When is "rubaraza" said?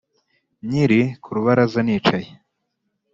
1.35-1.79